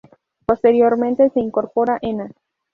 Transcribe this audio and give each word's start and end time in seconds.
Posteriormente 0.47 1.29
se 1.29 1.39
incorpora 1.41 1.99
Ena. 2.01 2.31